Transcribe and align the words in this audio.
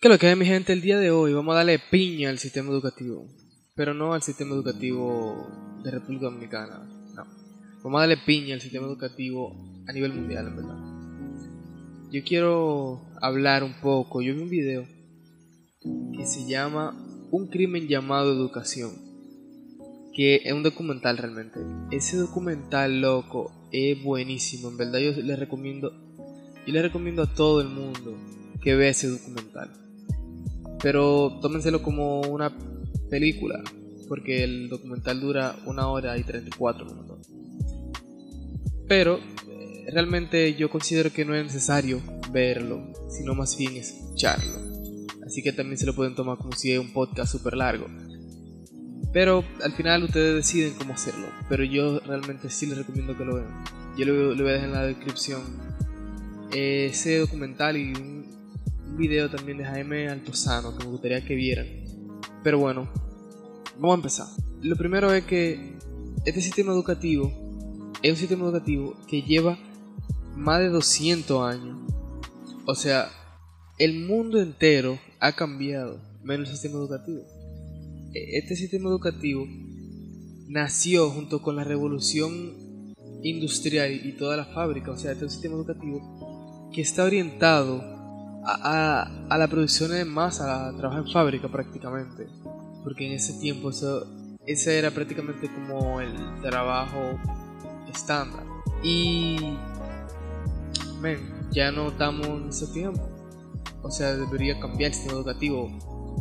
¿Qué 0.00 0.08
es 0.08 0.12
lo 0.14 0.18
que 0.18 0.32
es 0.32 0.38
mi 0.38 0.46
gente 0.46 0.72
el 0.72 0.80
día 0.80 0.98
de 0.98 1.10
hoy? 1.10 1.34
Vamos 1.34 1.52
a 1.52 1.58
darle 1.58 1.78
piña 1.78 2.30
al 2.30 2.38
sistema 2.38 2.70
educativo. 2.70 3.26
Pero 3.74 3.92
no 3.92 4.14
al 4.14 4.22
sistema 4.22 4.54
educativo 4.54 5.46
de 5.84 5.90
República 5.90 6.24
Dominicana. 6.24 6.88
No. 7.14 7.26
Vamos 7.84 7.98
a 7.98 8.06
darle 8.06 8.16
piña 8.16 8.54
al 8.54 8.62
sistema 8.62 8.86
educativo 8.86 9.54
a 9.86 9.92
nivel 9.92 10.14
mundial, 10.14 10.46
en 10.46 10.56
verdad. 10.56 12.10
Yo 12.10 12.24
quiero 12.24 13.02
hablar 13.20 13.62
un 13.62 13.74
poco. 13.82 14.22
Yo 14.22 14.34
vi 14.34 14.40
un 14.40 14.48
video 14.48 14.86
que 16.16 16.24
se 16.24 16.48
llama 16.48 16.96
Un 17.30 17.48
crimen 17.48 17.86
llamado 17.86 18.32
educación. 18.32 18.92
Que 20.14 20.36
es 20.36 20.52
un 20.54 20.62
documental 20.62 21.18
realmente. 21.18 21.60
Ese 21.90 22.16
documental, 22.16 23.02
loco, 23.02 23.68
es 23.70 24.02
buenísimo. 24.02 24.70
En 24.70 24.78
verdad 24.78 24.98
yo 25.00 25.12
le 25.12 25.36
recomiendo. 25.36 25.92
Yo 26.66 26.80
recomiendo 26.80 27.24
a 27.24 27.34
todo 27.34 27.60
el 27.60 27.68
mundo 27.68 28.16
que 28.62 28.74
vea 28.74 28.88
ese 28.88 29.08
documental 29.08 29.49
pero 30.82 31.38
tómenselo 31.40 31.82
como 31.82 32.20
una 32.22 32.56
película, 33.10 33.62
porque 34.08 34.44
el 34.44 34.68
documental 34.68 35.20
dura 35.20 35.56
una 35.66 35.88
hora 35.88 36.16
y 36.18 36.24
34 36.24 36.84
minutos. 36.86 37.28
Pero 38.88 39.18
eh, 39.48 39.86
realmente 39.92 40.54
yo 40.54 40.70
considero 40.70 41.12
que 41.12 41.24
no 41.24 41.34
es 41.34 41.44
necesario 41.44 42.00
verlo, 42.32 42.92
sino 43.08 43.34
más 43.34 43.56
bien 43.56 43.76
escucharlo. 43.76 44.70
Así 45.26 45.42
que 45.42 45.52
también 45.52 45.78
se 45.78 45.86
lo 45.86 45.94
pueden 45.94 46.14
tomar 46.14 46.38
como 46.38 46.52
si 46.52 46.72
es 46.72 46.78
un 46.78 46.92
podcast 46.92 47.30
súper 47.30 47.56
largo. 47.56 47.86
Pero 49.12 49.44
al 49.62 49.72
final 49.72 50.04
ustedes 50.04 50.34
deciden 50.34 50.74
cómo 50.74 50.94
hacerlo. 50.94 51.26
Pero 51.48 51.64
yo 51.64 52.00
realmente 52.00 52.50
sí 52.50 52.66
les 52.66 52.78
recomiendo 52.78 53.16
que 53.16 53.24
lo 53.24 53.36
vean. 53.36 53.64
Yo 53.96 54.06
le 54.06 54.42
voy 54.42 54.50
a 54.50 54.54
dejar 54.54 54.68
en 54.68 54.74
la 54.74 54.86
descripción 54.86 55.42
ese 56.52 57.18
documental 57.18 57.76
y 57.76 57.92
video 59.00 59.30
también 59.30 59.56
de 59.56 59.64
Jaime 59.64 60.08
Altozano 60.08 60.76
que 60.76 60.84
me 60.84 60.90
gustaría 60.90 61.24
que 61.24 61.34
vieran. 61.34 61.66
Pero 62.44 62.58
bueno, 62.58 62.88
vamos 63.76 63.92
a 63.92 63.94
empezar. 63.94 64.26
Lo 64.62 64.76
primero 64.76 65.12
es 65.12 65.24
que 65.24 65.78
este 66.26 66.42
sistema 66.42 66.72
educativo 66.72 67.32
es 68.02 68.10
un 68.10 68.16
sistema 68.16 68.44
educativo 68.44 68.94
que 69.08 69.22
lleva 69.22 69.58
más 70.36 70.60
de 70.60 70.68
200 70.68 71.42
años. 71.42 71.78
O 72.66 72.74
sea, 72.74 73.10
el 73.78 74.04
mundo 74.06 74.40
entero 74.40 74.98
ha 75.18 75.32
cambiado, 75.32 75.98
menos 76.22 76.48
el 76.48 76.54
sistema 76.54 76.78
educativo. 76.78 77.22
E-, 78.12 78.38
este 78.38 78.54
sistema 78.54 78.90
educativo 78.90 79.46
nació 80.46 81.08
junto 81.10 81.40
con 81.40 81.56
la 81.56 81.64
revolución 81.64 82.94
industrial 83.22 83.92
y 84.04 84.12
toda 84.12 84.36
la 84.36 84.44
fábrica. 84.44 84.90
O 84.90 84.98
sea, 84.98 85.12
este 85.12 85.24
es 85.24 85.30
un 85.30 85.40
sistema 85.40 85.54
educativo 85.54 86.70
que 86.72 86.82
está 86.82 87.04
orientado 87.04 87.99
a, 88.44 89.10
a, 89.28 89.38
la 89.38 89.48
producción 89.48 89.90
de 89.90 90.04
masa, 90.04 90.68
a 90.68 90.76
trabajar 90.76 91.04
en 91.04 91.12
fábrica 91.12 91.48
prácticamente. 91.48 92.28
Porque 92.82 93.06
en 93.06 93.12
ese 93.12 93.34
tiempo 93.34 93.70
eso, 93.70 94.06
ese 94.46 94.78
era 94.78 94.90
prácticamente 94.90 95.50
como 95.52 96.00
el 96.00 96.14
trabajo 96.40 97.18
estándar. 97.92 98.44
Y, 98.82 99.36
men, 101.00 101.48
ya 101.50 101.70
no 101.70 101.88
estamos 101.88 102.26
en 102.26 102.48
ese 102.48 102.66
tiempo. 102.68 103.08
O 103.82 103.90
sea, 103.90 104.16
debería 104.16 104.58
cambiar 104.60 104.90
el 104.90 104.94
sistema 104.94 105.18
educativo 105.18 105.70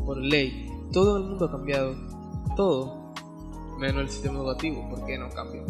por 0.05 0.17
ley. 0.17 0.67
Todo 0.91 1.17
el 1.17 1.23
mundo 1.23 1.45
ha 1.45 1.51
cambiado. 1.51 1.95
Todo. 2.55 3.13
Menos 3.77 4.01
el 4.03 4.09
sistema 4.09 4.39
educativo. 4.39 4.89
¿Por 4.89 5.05
qué 5.05 5.17
no 5.17 5.29
cambia? 5.29 5.63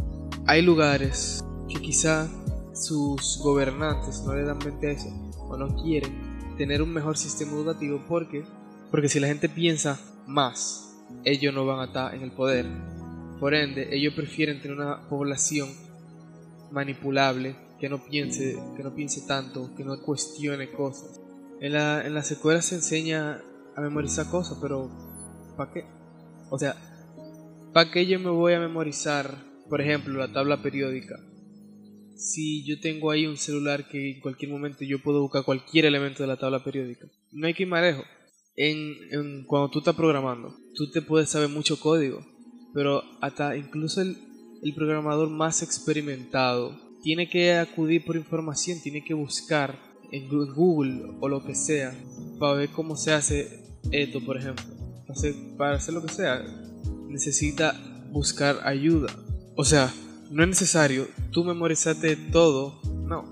Hay 0.47 0.63
lugares 0.63 1.43
que 1.67 1.79
quizá 1.79 2.27
sus 2.73 3.39
gobernantes 3.43 4.23
no 4.23 4.33
le 4.33 4.43
dan 4.43 4.57
mente 4.57 4.87
a 4.87 4.91
eso 4.91 5.09
o 5.47 5.57
no 5.57 5.75
quieren 5.75 6.28
tener 6.59 6.81
un 6.81 6.93
mejor 6.93 7.17
sistema 7.17 7.53
educativo 7.53 8.03
porque 8.05 8.43
porque 8.91 9.07
si 9.07 9.19
la 9.19 9.27
gente 9.27 9.47
piensa 9.47 9.97
más, 10.27 10.93
ellos 11.23 11.53
no 11.53 11.65
van 11.65 11.79
a 11.79 11.85
estar 11.85 12.13
en 12.13 12.21
el 12.21 12.31
poder. 12.31 12.65
Por 13.39 13.53
ende, 13.53 13.95
ellos 13.95 14.13
prefieren 14.13 14.61
tener 14.61 14.77
una 14.77 15.07
población 15.07 15.69
manipulable, 16.71 17.55
que 17.79 17.87
no 17.87 18.03
piense, 18.03 18.59
que 18.75 18.83
no 18.83 18.93
piense 18.93 19.21
tanto, 19.25 19.73
que 19.77 19.85
no 19.85 20.01
cuestione 20.01 20.69
cosas. 20.71 21.21
En, 21.61 21.73
la, 21.73 22.05
en 22.05 22.13
las 22.13 22.29
escuelas 22.31 22.65
se 22.65 22.75
enseña 22.75 23.41
a 23.75 23.81
memorizar 23.81 24.29
cosas, 24.29 24.57
pero 24.61 24.89
¿para 25.55 25.71
qué? 25.71 25.85
O 26.49 26.59
sea, 26.59 26.75
¿para 27.73 27.89
qué 27.89 28.05
yo 28.05 28.19
me 28.19 28.31
voy 28.31 28.53
a 28.53 28.59
memorizar, 28.59 29.33
por 29.69 29.79
ejemplo, 29.79 30.19
la 30.19 30.33
tabla 30.33 30.61
periódica? 30.61 31.15
Si 32.19 32.65
yo 32.65 32.79
tengo 32.81 33.11
ahí 33.11 33.25
un 33.25 33.37
celular 33.37 33.87
que 33.87 34.11
en 34.11 34.19
cualquier 34.19 34.51
momento 34.51 34.83
yo 34.83 35.01
puedo 35.01 35.21
buscar 35.21 35.45
cualquier 35.45 35.85
elemento 35.85 36.21
de 36.21 36.27
la 36.27 36.37
tabla 36.37 36.63
periódica. 36.63 37.07
No 37.31 37.47
hay 37.47 37.53
que 37.53 37.63
ir 37.63 37.69
marejo. 37.69 38.03
En, 38.57 39.45
cuando 39.45 39.69
tú 39.69 39.79
estás 39.79 39.95
programando, 39.95 40.53
tú 40.75 40.91
te 40.91 41.01
puedes 41.01 41.29
saber 41.29 41.47
mucho 41.47 41.79
código, 41.79 42.19
pero 42.73 43.01
hasta 43.21 43.55
incluso 43.55 44.01
el, 44.01 44.17
programador 44.75 45.29
más 45.29 45.63
experimentado 45.63 46.77
tiene 47.01 47.29
que 47.29 47.53
acudir 47.53 48.03
por 48.03 48.17
información, 48.17 48.81
tiene 48.83 49.01
que 49.01 49.13
buscar 49.13 49.79
en 50.11 50.27
Google 50.27 51.03
o 51.21 51.29
lo 51.29 51.45
que 51.45 51.55
sea 51.55 51.97
para 52.37 52.55
ver 52.55 52.69
cómo 52.71 52.97
se 52.97 53.13
hace 53.13 53.63
esto, 53.91 54.19
por 54.25 54.35
ejemplo. 54.35 54.65
para 55.57 55.77
hacer 55.77 55.93
lo 55.93 56.01
que 56.05 56.13
sea, 56.13 56.43
necesita 57.07 57.79
buscar 58.11 58.59
ayuda. 58.65 59.07
O 59.55 59.63
sea, 59.63 59.93
no 60.29 60.43
es 60.43 60.49
necesario 60.49 61.07
tú 61.31 61.43
memorizarte 61.43 62.15
todo, 62.15 62.79
no. 63.05 63.25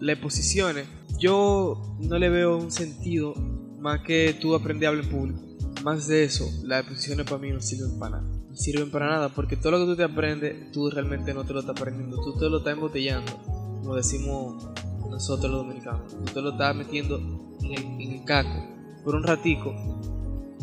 Las 0.00 0.18
posiciones, 0.18 0.86
yo 1.18 1.96
no 1.98 2.18
le 2.18 2.28
veo 2.28 2.56
un 2.56 2.70
sentido 2.70 3.34
más 3.78 4.00
que 4.00 4.36
tú 4.40 4.54
aprendes 4.54 4.86
a 4.86 4.90
hablar 4.90 5.04
en 5.04 5.10
público. 5.10 5.40
Más 5.82 6.06
de 6.06 6.24
eso, 6.24 6.48
las 6.64 6.84
posiciones 6.84 7.26
para 7.26 7.38
mí 7.38 7.50
no 7.50 7.60
sirven 7.60 7.98
para 7.98 8.20
nada. 8.20 8.38
No 8.48 8.56
sirven 8.56 8.90
para 8.90 9.06
nada 9.06 9.28
porque 9.28 9.56
todo 9.56 9.72
lo 9.72 9.78
que 9.80 9.84
tú 9.86 9.96
te 9.96 10.04
aprendes, 10.04 10.72
tú 10.72 10.90
realmente 10.90 11.34
no 11.34 11.44
te 11.44 11.52
lo 11.52 11.60
estás 11.60 11.76
aprendiendo. 11.78 12.16
Tú 12.22 12.38
te 12.38 12.48
lo 12.48 12.58
estás 12.58 12.74
embotellando, 12.74 13.32
como 13.80 13.94
decimos 13.94 14.68
nosotros 15.08 15.50
los 15.50 15.62
dominicanos. 15.62 16.08
Tú 16.08 16.32
te 16.32 16.40
lo 16.40 16.50
estás 16.50 16.74
metiendo 16.74 17.18
en 17.62 17.72
el, 17.72 17.84
en 18.00 18.12
el 18.12 18.24
caco 18.24 18.66
por 19.04 19.14
un 19.14 19.22
ratico 19.22 19.74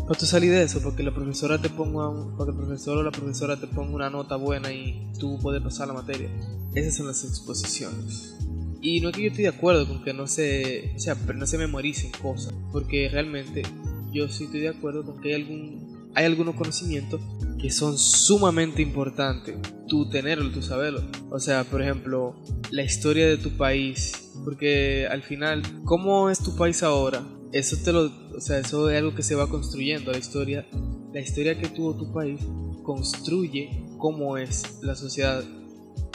para 0.07 0.19
tú 0.19 0.25
salir 0.25 0.51
de 0.51 0.63
eso, 0.63 0.81
porque 0.81 1.01
la 1.01 1.13
profesora 1.13 1.59
te 1.59 1.69
ponga 1.69 2.11
porque 2.37 2.51
el 2.51 2.57
profesor 2.57 2.97
o 2.97 3.03
la 3.03 3.11
profesora 3.11 3.59
te 3.59 3.65
ponga 3.65 3.95
una 3.95 4.09
nota 4.09 4.35
buena 4.35 4.71
y 4.71 5.11
tú 5.19 5.39
puedes 5.41 5.63
pasar 5.63 5.87
la 5.87 5.95
materia. 5.95 6.29
Esas 6.75 6.95
son 6.95 7.07
las 7.07 7.23
exposiciones. 7.23 8.35
Y 8.81 9.01
no 9.01 9.09
es 9.09 9.15
que 9.15 9.23
yo 9.23 9.29
esté 9.29 9.41
de 9.41 9.47
acuerdo 9.47 9.87
con 9.87 10.03
que 10.03 10.13
no 10.13 10.27
se, 10.27 10.93
o 10.95 10.99
sea, 10.99 11.15
no 11.15 11.47
se 11.47 11.57
memoricen 11.57 12.11
cosas, 12.21 12.53
porque 12.71 13.09
realmente 13.11 13.63
yo 14.13 14.27
sí 14.29 14.43
estoy 14.43 14.59
de 14.59 14.69
acuerdo 14.69 15.03
con 15.03 15.19
que 15.21 15.29
hay 15.29 15.41
algún 15.41 15.85
hay 16.13 16.23
algunos 16.25 16.55
conocimientos 16.55 17.19
que 17.59 17.69
son 17.69 17.97
sumamente 17.97 18.81
importantes 18.81 19.57
tú 19.87 20.07
tenerlo, 20.09 20.49
tú 20.51 20.61
saberlo. 20.61 21.01
O 21.29 21.39
sea, 21.39 21.63
por 21.65 21.81
ejemplo, 21.81 22.35
la 22.71 22.83
historia 22.83 23.27
de 23.27 23.37
tu 23.37 23.57
país, 23.57 24.31
porque 24.45 25.07
al 25.07 25.23
final, 25.23 25.61
¿cómo 25.83 26.29
es 26.29 26.39
tu 26.39 26.55
país 26.55 26.83
ahora? 26.83 27.21
eso 27.55 27.77
te 27.77 27.93
lo, 27.93 28.11
o 28.35 28.41
sea, 28.41 28.59
eso 28.59 28.89
es 28.89 28.97
algo 28.97 29.15
que 29.15 29.23
se 29.23 29.35
va 29.35 29.47
construyendo, 29.47 30.11
la 30.11 30.17
historia, 30.17 30.65
la 31.13 31.19
historia 31.19 31.57
que 31.57 31.69
tuvo 31.69 31.95
tu 31.95 32.11
país 32.11 32.41
construye 32.83 33.83
cómo 33.97 34.37
es 34.37 34.79
la 34.81 34.95
sociedad 34.95 35.43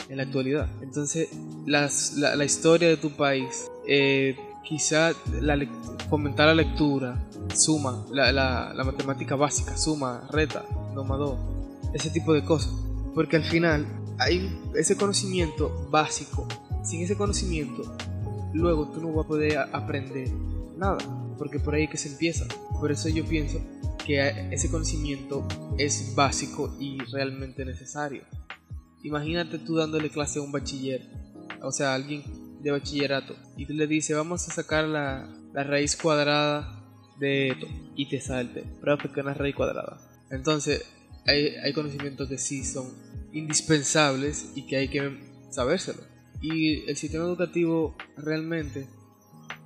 en 0.09 0.17
la 0.17 0.23
actualidad. 0.23 0.69
Entonces, 0.81 1.29
las, 1.65 2.13
la, 2.13 2.43
historia 2.43 2.89
de 2.89 2.97
tu 2.97 3.11
país, 3.11 3.69
eh, 3.87 4.35
quizá 4.63 5.13
la, 5.39 5.57
fomentar 6.09 6.47
la 6.47 6.55
lectura, 6.55 7.27
suma, 7.53 8.05
la, 8.11 8.31
la, 8.31 8.83
matemática 8.83 9.35
básica, 9.35 9.77
suma, 9.77 10.27
reta, 10.31 10.65
dos 10.93 11.37
ese 11.93 12.09
tipo 12.09 12.33
de 12.33 12.43
cosas. 12.43 12.73
Porque 13.15 13.35
al 13.37 13.43
final 13.43 13.85
hay 14.19 14.59
ese 14.75 14.95
conocimiento 14.95 15.87
básico. 15.89 16.47
Sin 16.83 17.01
ese 17.01 17.15
conocimiento, 17.15 17.83
luego 18.53 18.87
tú 18.87 19.01
no 19.01 19.13
vas 19.13 19.25
a 19.25 19.27
poder 19.27 19.57
aprender 19.71 20.29
nada 20.77 20.97
porque 21.41 21.57
por 21.57 21.73
ahí 21.73 21.87
que 21.87 21.97
se 21.97 22.07
empieza. 22.07 22.45
Por 22.79 22.91
eso 22.91 23.09
yo 23.09 23.25
pienso 23.25 23.59
que 24.05 24.19
ese 24.51 24.69
conocimiento 24.69 25.47
es 25.79 26.13
básico 26.13 26.77
y 26.79 26.99
realmente 27.11 27.65
necesario. 27.65 28.21
Imagínate 29.01 29.57
tú 29.57 29.75
dándole 29.75 30.11
clase 30.11 30.37
a 30.37 30.43
un 30.43 30.51
bachiller, 30.51 31.01
o 31.63 31.71
sea, 31.71 31.93
a 31.93 31.95
alguien 31.95 32.21
de 32.61 32.69
bachillerato, 32.69 33.35
y 33.57 33.65
tú 33.65 33.73
le 33.73 33.87
dices, 33.87 34.15
vamos 34.15 34.47
a 34.47 34.51
sacar 34.51 34.85
la, 34.85 35.33
raíz 35.51 35.95
cuadrada 35.95 36.85
de 37.19 37.47
esto, 37.47 37.65
y 37.95 38.07
te 38.07 38.21
salte, 38.21 38.59
es 38.61 39.17
una 39.17 39.33
raíz 39.33 39.55
cuadrada. 39.55 39.97
Entonces, 40.29 40.85
hay, 41.25 41.73
conocimientos 41.73 42.29
que 42.29 42.37
sí 42.37 42.63
son 42.63 42.93
indispensables 43.33 44.51
y 44.53 44.67
que 44.67 44.77
hay 44.77 44.89
que 44.89 45.17
sabérselo. 45.49 46.03
Y 46.39 46.87
el 46.87 46.97
sistema 46.97 47.23
educativo 47.23 47.97
realmente 48.15 48.87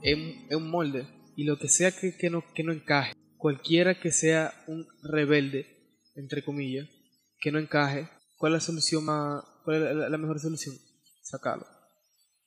es 0.01 0.55
un 0.55 0.69
molde 0.69 1.13
y 1.35 1.43
lo 1.43 1.57
que 1.57 1.69
sea 1.69 1.91
que, 1.91 2.15
que, 2.17 2.29
no, 2.29 2.43
que 2.53 2.63
no 2.63 2.71
encaje, 2.71 3.13
cualquiera 3.37 3.99
que 3.99 4.11
sea 4.11 4.53
un 4.67 4.87
rebelde, 5.03 5.67
entre 6.15 6.43
comillas, 6.43 6.87
que 7.39 7.51
no 7.51 7.59
encaje, 7.59 8.09
¿cuál 8.37 8.53
es 8.53 8.61
la 8.61 8.65
solución 8.65 9.05
más, 9.05 9.43
cuál 9.63 9.87
es 9.87 10.09
la, 10.09 10.17
mejor 10.17 10.39
solución? 10.39 10.75
Sacarlo. 11.23 11.65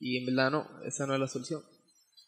Y 0.00 0.16
en 0.18 0.26
verdad 0.26 0.50
no, 0.50 0.66
esa 0.84 1.06
no 1.06 1.14
es 1.14 1.20
la 1.20 1.28
solución. 1.28 1.62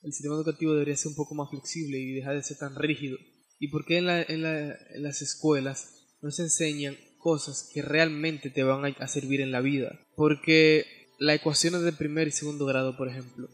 el 0.02 0.12
sistema 0.12 0.34
educativo 0.34 0.72
debería 0.72 0.96
ser 0.96 1.08
un 1.08 1.16
poco 1.16 1.34
más 1.34 1.50
flexible 1.50 1.98
y 1.98 2.14
dejar 2.14 2.36
de 2.36 2.42
ser 2.42 2.58
tan 2.58 2.74
rígido. 2.74 3.16
¿Y 3.58 3.68
por 3.68 3.84
qué 3.84 3.98
en, 3.98 4.08
en 4.08 5.02
las 5.02 5.22
escuelas 5.22 6.16
no 6.22 6.30
se 6.30 6.42
enseñan 6.42 6.96
cosas 7.18 7.70
que 7.72 7.82
realmente 7.82 8.50
te 8.50 8.62
van 8.62 8.94
a 8.98 9.08
servir 9.08 9.40
en 9.40 9.52
la 9.52 9.60
vida? 9.60 10.00
Porque 10.16 10.84
las 11.18 11.36
ecuaciones 11.36 11.82
de 11.82 11.92
primer 11.92 12.28
y 12.28 12.32
segundo 12.32 12.64
grado, 12.64 12.96
por 12.96 13.08
ejemplo, 13.08 13.48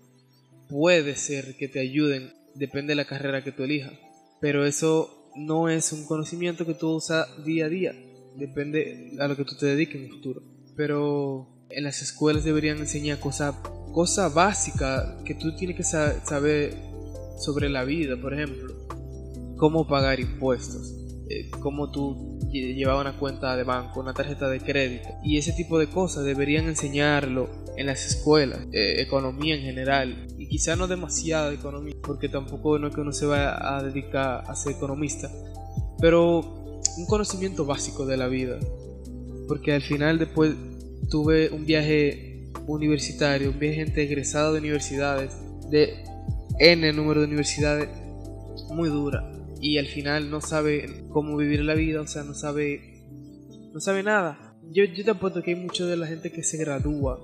puede 0.68 1.16
ser 1.16 1.56
que 1.56 1.68
te 1.68 1.80
ayuden, 1.80 2.32
depende 2.56 2.92
de 2.92 2.96
la 2.96 3.06
carrera 3.06 3.44
que 3.44 3.52
tú 3.52 3.62
elijas, 3.62 3.92
pero 4.40 4.66
eso 4.66 5.30
no 5.36 5.68
es 5.68 5.92
un 5.92 6.06
conocimiento 6.06 6.66
que 6.66 6.74
tú 6.74 6.90
usas 6.90 7.26
día 7.44 7.66
a 7.66 7.68
día, 7.68 7.94
depende 8.36 9.16
a 9.18 9.28
lo 9.28 9.36
que 9.36 9.44
tú 9.44 9.56
te 9.56 9.66
dediques 9.66 9.96
en 9.96 10.04
el 10.04 10.10
futuro. 10.10 10.42
Pero 10.76 11.66
en 11.70 11.84
las 11.84 12.02
escuelas 12.02 12.44
deberían 12.44 12.78
enseñar 12.78 13.18
cosas 13.18 13.54
cosa 13.92 14.28
básica 14.28 15.16
que 15.24 15.34
tú 15.34 15.56
tienes 15.56 15.76
que 15.76 15.82
saber 15.82 16.74
sobre 17.38 17.68
la 17.68 17.84
vida, 17.84 18.16
por 18.20 18.34
ejemplo, 18.34 18.74
cómo 19.56 19.86
pagar 19.86 20.20
impuestos, 20.20 20.94
eh, 21.30 21.50
cómo 21.60 21.90
tú 21.90 22.38
llevas 22.50 23.00
una 23.00 23.18
cuenta 23.18 23.56
de 23.56 23.64
banco, 23.64 24.00
una 24.00 24.12
tarjeta 24.12 24.48
de 24.48 24.60
crédito. 24.60 25.08
Y 25.24 25.38
ese 25.38 25.52
tipo 25.52 25.78
de 25.78 25.88
cosas 25.88 26.24
deberían 26.24 26.66
enseñarlo 26.66 27.48
en 27.76 27.86
las 27.86 28.06
escuelas, 28.06 28.60
eh, 28.72 29.00
economía 29.00 29.54
en 29.56 29.62
general 29.62 30.26
quizá 30.48 30.76
no 30.76 30.86
demasiada 30.86 31.52
economía, 31.52 31.94
porque 32.02 32.28
tampoco 32.28 32.78
no 32.78 32.88
es 32.88 32.94
que 32.94 33.00
uno 33.00 33.12
se 33.12 33.26
vaya 33.26 33.76
a 33.76 33.82
dedicar 33.82 34.44
a 34.46 34.54
ser 34.54 34.72
economista, 34.72 35.30
pero 36.00 36.72
un 36.96 37.06
conocimiento 37.06 37.64
básico 37.64 38.06
de 38.06 38.16
la 38.16 38.26
vida, 38.26 38.58
porque 39.48 39.72
al 39.72 39.82
final 39.82 40.18
después 40.18 40.54
tuve 41.10 41.50
un 41.50 41.66
viaje 41.66 42.50
universitario, 42.66 43.52
vi 43.52 43.74
gente 43.74 44.02
egresada 44.02 44.52
de 44.52 44.58
universidades, 44.58 45.32
de 45.70 46.04
N 46.58 46.92
número 46.92 47.20
de 47.20 47.26
universidades, 47.26 47.88
muy 48.70 48.88
dura. 48.88 49.32
Y 49.60 49.78
al 49.78 49.86
final 49.86 50.30
no 50.30 50.40
sabe 50.40 51.04
cómo 51.10 51.36
vivir 51.36 51.60
la 51.60 51.74
vida, 51.74 52.00
o 52.00 52.06
sea, 52.06 52.22
no 52.22 52.34
sabe, 52.34 53.04
no 53.72 53.80
sabe 53.80 54.02
nada. 54.02 54.56
Yo, 54.70 54.84
yo 54.84 55.04
te 55.04 55.10
apuesto 55.10 55.42
que 55.42 55.54
hay 55.54 55.60
mucha 55.60 55.86
de 55.86 55.96
la 55.96 56.06
gente 56.06 56.30
que 56.30 56.42
se 56.42 56.56
gradúa 56.58 57.20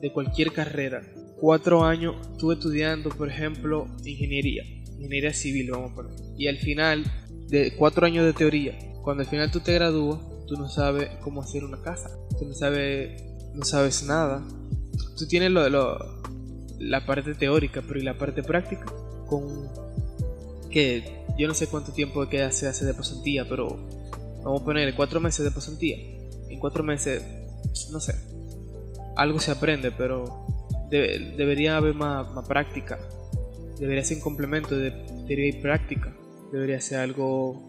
de 0.00 0.12
cualquier 0.12 0.52
carrera. 0.52 1.02
Cuatro 1.42 1.82
años 1.82 2.14
estuve 2.30 2.54
estudiando, 2.54 3.10
por 3.10 3.28
ejemplo, 3.28 3.88
ingeniería, 4.04 4.62
ingeniería 4.96 5.34
civil, 5.34 5.72
vamos 5.72 5.90
a 5.90 5.94
poner. 5.96 6.12
Y 6.38 6.46
al 6.46 6.56
final, 6.58 7.02
de 7.48 7.74
cuatro 7.74 8.06
años 8.06 8.24
de 8.24 8.32
teoría, 8.32 8.78
cuando 9.02 9.24
al 9.24 9.28
final 9.28 9.50
tú 9.50 9.58
te 9.58 9.74
gradúas, 9.74 10.20
tú 10.46 10.54
no 10.54 10.68
sabes 10.68 11.08
cómo 11.20 11.42
hacer 11.42 11.64
una 11.64 11.82
casa, 11.82 12.16
tú 12.38 12.46
no 12.46 12.54
sabes, 12.54 13.24
no 13.54 13.64
sabes 13.64 14.04
nada, 14.04 14.46
tú 15.18 15.26
tienes 15.26 15.50
lo, 15.50 15.98
la 16.78 17.04
parte 17.06 17.34
teórica, 17.34 17.82
pero 17.88 17.98
¿y 17.98 18.04
la 18.04 18.16
parte 18.16 18.44
práctica? 18.44 18.86
Con 19.26 19.68
que 20.70 21.24
yo 21.36 21.48
no 21.48 21.54
sé 21.54 21.66
cuánto 21.66 21.90
tiempo 21.90 22.24
que 22.28 22.52
se 22.52 22.68
hace 22.68 22.84
de 22.84 22.94
pasantía, 22.94 23.48
pero 23.48 23.80
vamos 24.44 24.62
a 24.62 24.64
poner 24.64 24.94
cuatro 24.94 25.18
meses 25.18 25.44
de 25.44 25.50
pasantía. 25.50 25.96
En 26.48 26.60
cuatro 26.60 26.84
meses, 26.84 27.20
no 27.90 27.98
sé, 27.98 28.14
algo 29.16 29.40
se 29.40 29.50
aprende, 29.50 29.90
pero 29.90 30.46
debería 30.98 31.76
haber 31.76 31.94
más, 31.94 32.26
práctica. 32.46 32.98
Debería 33.78 34.04
ser 34.04 34.18
un 34.18 34.22
complemento 34.22 34.76
de 34.76 34.90
teoría 35.26 35.48
y 35.48 35.60
práctica. 35.60 36.14
Debería 36.52 36.80
ser 36.80 36.98
algo 36.98 37.60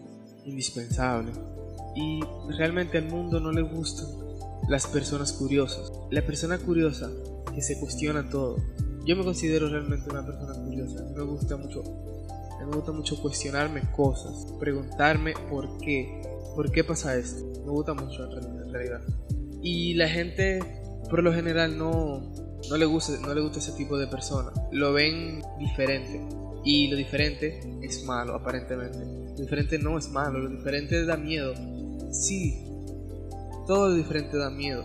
indispensable. 0.44 1.32
Y 1.96 2.20
realmente 2.56 2.98
al 2.98 3.08
mundo 3.08 3.40
no 3.40 3.52
le 3.52 3.62
gustan 3.62 4.08
las 4.68 4.86
personas 4.86 5.32
curiosas. 5.32 5.92
La 6.10 6.22
persona 6.22 6.58
curiosa 6.58 7.10
que 7.54 7.62
se 7.62 7.78
cuestiona 7.80 8.28
todo. 8.28 8.56
Yo 9.06 9.16
me 9.16 9.24
considero 9.24 9.68
realmente 9.68 10.10
una 10.10 10.24
persona 10.24 10.54
curiosa. 10.54 11.04
Me 11.16 11.22
gusta 11.22 11.56
mucho, 11.56 11.82
me 12.58 12.76
gusta 12.76 12.92
mucho 12.92 13.20
cuestionarme 13.20 13.82
cosas, 13.92 14.46
preguntarme 14.58 15.34
por 15.50 15.78
qué, 15.78 16.22
por 16.54 16.70
qué 16.70 16.84
pasa 16.84 17.16
esto. 17.16 17.44
Me 17.64 17.70
gusta 17.70 17.94
mucho 17.94 18.24
en 18.24 18.72
realidad. 18.72 19.00
Y 19.62 19.94
la 19.94 20.08
gente, 20.08 20.60
por 21.10 21.22
lo 21.22 21.32
general, 21.32 21.78
no, 21.78 22.43
no 22.68 22.76
le 22.76 22.84
gusta, 22.86 23.18
no 23.20 23.34
le 23.34 23.40
gusta 23.40 23.58
ese 23.58 23.72
tipo 23.72 23.98
de 23.98 24.06
persona. 24.06 24.52
Lo 24.72 24.92
ven 24.92 25.42
diferente. 25.58 26.20
Y 26.64 26.88
lo 26.88 26.96
diferente 26.96 27.60
es 27.82 28.04
malo, 28.04 28.34
aparentemente. 28.34 28.98
Lo 28.98 29.34
diferente 29.34 29.78
no 29.78 29.98
es 29.98 30.08
malo, 30.08 30.38
lo 30.38 30.48
diferente 30.48 31.04
da 31.04 31.16
miedo. 31.16 31.54
Sí, 32.10 32.64
todo 33.66 33.88
lo 33.88 33.94
diferente 33.94 34.38
da 34.38 34.50
miedo 34.50 34.82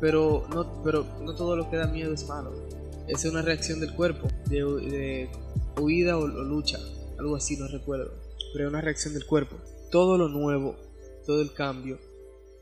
pero 0.00 0.46
no, 0.50 0.82
pero 0.82 1.06
no 1.22 1.34
todo 1.34 1.56
lo 1.56 1.70
que 1.70 1.76
da 1.76 1.86
miedo 1.86 2.12
es 2.12 2.26
malo. 2.26 2.52
Es 3.06 3.24
una 3.24 3.42
reacción 3.42 3.80
del 3.80 3.94
cuerpo, 3.94 4.28
de, 4.48 5.28
huida 5.80 6.18
o, 6.18 6.26
lucha, 6.26 6.78
algo 7.18 7.36
así, 7.36 7.56
no 7.56 7.66
recuerdo. 7.68 8.12
Pero 8.52 8.66
es 8.66 8.70
una 8.70 8.80
reacción 8.80 9.14
del 9.14 9.26
cuerpo. 9.26 9.56
Todo 9.90 10.18
lo 10.18 10.28
nuevo, 10.28 10.76
todo 11.26 11.40
el 11.40 11.52
cambio, 11.52 11.98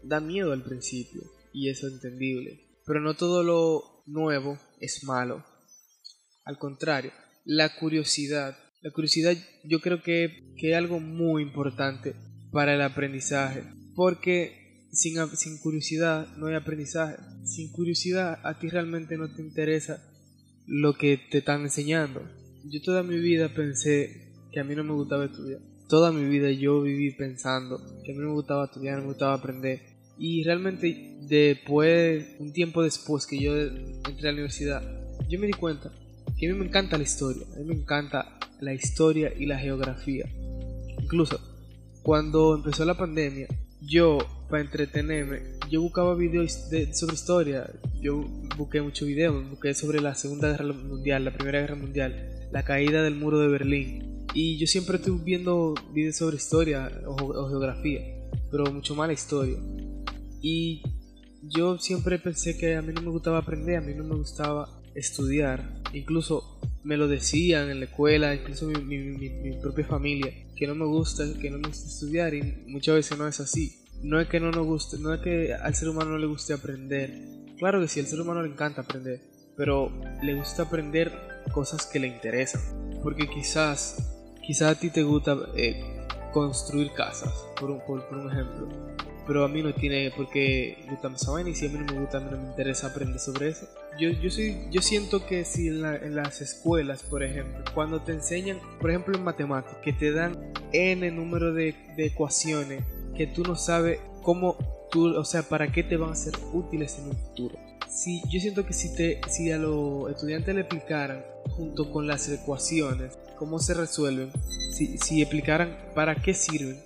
da 0.03 0.21
miedo 0.21 0.53
al 0.53 0.63
principio, 0.63 1.23
y 1.53 1.69
eso 1.69 1.89
es 1.89 1.95
entendible. 1.95 2.61
Pero 2.85 3.01
no 3.01 3.15
todo 3.15 3.43
lo 3.43 3.96
nuevo 4.07 4.59
es 4.81 5.05
malo. 5.05 5.45
Al 6.45 6.59
contrario, 6.59 7.13
la 7.45 7.77
curiosidad. 7.77 8.57
La 8.83 8.91
curiosidad 8.91 9.37
yo 9.65 9.81
creo 9.81 10.03
que, 10.03 10.55
que 10.57 10.71
es 10.71 10.77
algo 10.77 11.01
muy 11.01 11.43
importante 11.43 12.15
para 12.53 12.75
el 12.75 12.83
aprendizaje. 12.83 13.65
Porque 13.95 14.89
sin, 14.93 15.17
sin 15.37 15.59
curiosidad 15.59 16.29
no 16.37 16.47
hay 16.47 16.55
aprendizaje. 16.55 17.17
Sin 17.45 17.73
curiosidad 17.73 18.39
a 18.45 18.59
ti 18.59 18.69
realmente 18.69 19.17
no 19.17 19.33
te 19.33 19.43
interesa 19.43 20.03
lo 20.67 20.95
que 20.95 21.19
te 21.31 21.39
están 21.39 21.63
enseñando. 21.63 22.23
Yo 22.65 22.83
toda 22.83 23.03
mi 23.03 23.19
vida 23.19 23.53
pensé 23.55 24.33
que 24.53 24.61
a 24.61 24.65
mí 24.65 24.75
no 24.75 24.85
me 24.85 24.93
gustaba 24.93 25.27
estudiar. 25.27 25.61
Toda 25.89 26.11
mi 26.11 26.29
vida 26.29 26.51
yo 26.51 26.83
viví 26.83 27.13
pensando 27.13 27.79
que 28.05 28.13
a 28.13 28.15
mí 28.15 28.21
no 28.21 28.29
me 28.29 28.35
gustaba 28.35 28.65
estudiar, 28.65 28.97
no 28.97 29.03
me 29.03 29.09
gustaba 29.09 29.35
aprender. 29.35 29.96
Y 30.19 30.45
realmente 30.45 31.19
después, 31.23 32.37
un 32.39 32.53
tiempo 32.53 32.83
después 32.83 33.27
que 33.27 33.39
yo 33.39 33.57
entré 33.57 34.29
a 34.29 34.33
la 34.33 34.33
universidad, 34.33 34.83
yo 35.29 35.39
me 35.39 35.47
di 35.47 35.53
cuenta 35.53 35.93
que 36.39 36.49
a 36.49 36.53
mí 36.53 36.59
me 36.59 36.67
encanta 36.67 36.97
la 36.97 37.05
historia, 37.05 37.47
a 37.55 37.59
mí 37.59 37.65
me 37.65 37.75
encanta 37.75 38.39
la 38.61 38.73
historia 38.73 39.33
y 39.37 39.47
la 39.47 39.59
geografía. 39.59 40.27
Incluso 41.01 41.41
cuando 42.03 42.55
empezó 42.55 42.85
la 42.85 42.97
pandemia, 42.97 43.49
yo 43.81 44.19
para 44.49 44.63
entretenerme, 44.63 45.43
yo 45.71 45.83
buscaba 45.83 46.15
videos 46.15 46.69
sobre 46.93 47.15
historia, 47.15 47.69
yo 48.01 48.25
busqué 48.57 48.81
muchos 48.81 49.09
videos, 49.09 49.49
busqué 49.51 49.75
sobre 49.75 50.01
la 50.01 50.15
Segunda 50.15 50.51
Guerra 50.51 50.73
Mundial, 50.73 51.25
la 51.25 51.33
Primera 51.33 51.61
Guerra 51.61 51.75
Mundial, 51.75 52.49
la 52.53 52.65
caída 52.65 53.03
del 53.03 53.17
muro 53.17 53.41
de 53.41 53.49
Berlín. 53.49 54.27
Y 54.35 54.59
yo 54.59 54.67
siempre 54.67 54.97
estoy 54.97 55.19
viendo 55.25 55.75
videos 55.93 56.17
sobre 56.17 56.37
historia 56.37 56.93
o, 57.07 57.49
geografía, 57.49 58.03
pero 58.51 58.71
mucho 58.73 58.95
más 58.95 59.09
la 59.09 59.15
historia. 59.15 59.57
Y 60.49 60.83
yo 61.43 61.79
siempre 61.79 62.19
pensé 62.19 62.57
que 62.57 62.77
a 62.77 62.83
mí 62.83 62.93
no 62.93 63.03
me 63.03 63.11
gustaba 63.11 63.39
aprender, 63.39 63.79
a 63.79 63.81
mí 63.81 63.95
no 63.95 64.05
me 64.05 64.15
gustaba 64.15 64.81
estudiar. 64.95 65.83
Incluso 65.93 66.61
me 66.85 66.97
lo 66.97 67.09
decían 67.09 67.69
en 67.71 67.81
la 67.81 67.87
escuela, 67.87 68.35
incluso 68.35 68.67
mi, 68.67 68.99
mi 68.99 69.53
propia 69.61 69.87
familia, 69.87 70.33
que 70.55 70.67
no 70.69 70.75
me 70.75 70.85
gusta, 70.85 71.25
que 71.41 71.51
no 71.51 71.59
me 71.59 71.69
gusta 71.69 71.89
estudiar 71.89 72.35
y 72.35 72.65
muchas 72.69 72.95
veces 72.95 73.19
no 73.19 73.27
es 73.27 73.41
así 73.41 73.87
no 74.03 74.21
es 74.21 74.29
que 74.29 74.41
no 74.41 74.51
nos 74.51 74.67
guste, 74.67 74.99
no 74.99 75.13
es 75.13 75.21
que 75.21 75.55
al 75.55 75.75
ser 75.75 75.89
humano 75.89 76.13
no 76.13 76.19
le 76.19 76.27
guste 76.27 76.53
aprender. 76.55 77.13
Claro 77.59 77.81
que 77.81 77.89
sí, 77.89 78.01
al 78.01 78.07
ser 78.07 78.21
humano 78.21 78.43
le 78.43 78.51
encanta 78.51 78.83
aprender, 78.83 79.21
pero 79.57 79.91
le 80.23 80.35
gusta 80.35 80.65
aprender 80.65 81.13
cosas 81.53 81.87
que 81.87 81.99
le 81.99 82.09
interesan. 82.09 82.61
Porque 83.03 83.29
quizás, 83.29 83.97
quizás 84.47 84.77
a 84.77 84.81
ti 84.81 84.91
te 84.91 85.03
gusta 85.03 85.37
eh, 85.57 86.07
construir 86.33 86.93
casas, 86.93 87.33
por 87.59 87.71
un, 87.71 87.81
por, 87.87 88.01
un 88.17 88.31
ejemplo. 88.31 88.69
Pero 89.27 89.45
a 89.45 89.49
mí 89.49 89.63
no 89.63 89.75
tiene 89.75 90.11
por 90.11 90.29
qué 90.31 90.85
gustarme 90.89 91.17
esa 91.17 91.33
vaina 91.33 91.51
y 91.51 91.55
si 91.55 91.67
a 91.67 91.69
mí 91.69 91.79
no 91.79 91.93
me 91.93 92.01
gusta, 92.01 92.19
a 92.19 92.21
mí 92.21 92.29
no 92.31 92.39
me 92.39 92.49
interesa 92.49 92.89
aprender 92.89 93.19
sobre 93.19 93.49
eso. 93.49 93.67
Yo, 93.99 94.11
yo, 94.11 94.31
soy, 94.31 94.57
yo 94.71 94.83
siento 94.83 95.27
que 95.27 95.45
si 95.45 95.69
en, 95.69 95.85
en 95.85 96.15
las 96.15 96.41
escuelas, 96.41 97.03
por 97.03 97.23
ejemplo, 97.23 97.65
cuando 97.75 98.03
te 98.03 98.13
enseñan, 98.13 98.61
por 98.81 98.91
ejemplo 98.91 99.17
en 99.17 99.25
matemáticas, 99.25 99.79
que 99.83 99.93
te 99.93 100.13
dan 100.13 100.53
n 100.73 101.11
número 101.11 101.53
de, 101.53 101.75
de 101.97 102.07
ecuaciones 102.07 102.83
que 103.17 103.27
tú 103.27 103.43
no 103.43 103.57
sabes 103.57 103.99
cómo 104.23 104.57
tú, 104.91 105.17
o 105.17 105.25
sea, 105.25 105.43
para 105.43 105.73
qué 105.73 105.83
te 105.83 105.97
van 105.97 106.11
a 106.11 106.17
ser 106.17 106.35
útiles 106.53 106.99
en 106.99 107.11
un 107.11 107.17
futuro. 107.17 107.57
Si, 107.89 108.23
yo 108.29 108.41
siento 108.41 108.67
que 108.67 108.73
si, 108.73 108.95
te, 108.95 109.21
si 109.29 109.51
a 109.51 109.59
los 109.59 110.11
estudiantes 110.11 110.55
le 110.55 110.63
explicaran 110.63 111.25
junto 111.51 111.91
con 111.91 112.07
las 112.07 112.29
ecuaciones 112.29 113.19
cómo 113.39 113.59
se 113.59 113.75
resuelven, 113.75 114.31
si, 114.73 114.99
si 114.99 115.23
explicaran 115.23 115.77
para 115.95 116.17
qué 116.17 116.35
sirven, 116.35 116.79